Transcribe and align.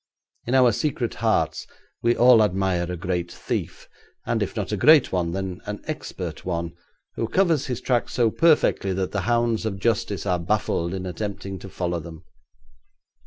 In 0.47 0.55
our 0.55 0.71
secret 0.71 1.13
hearts 1.13 1.67
we 2.01 2.15
all 2.15 2.41
admire 2.41 2.91
a 2.91 2.97
great 2.97 3.31
thief, 3.31 3.87
and 4.25 4.41
if 4.41 4.55
not 4.55 4.71
a 4.71 4.75
great 4.75 5.11
one, 5.11 5.31
then 5.31 5.61
an 5.67 5.79
expert 5.83 6.43
one, 6.43 6.73
who 7.13 7.27
covers 7.27 7.67
his 7.67 7.81
tracks 7.81 8.15
so 8.15 8.31
perfectly 8.31 8.93
that 8.93 9.11
the 9.11 9.21
hounds 9.21 9.63
of 9.63 9.77
justice 9.79 10.25
are 10.25 10.39
baffled 10.39 10.95
in 10.95 11.05
attempting 11.05 11.59
to 11.59 11.69
follow 11.69 11.99
them. 11.99 12.23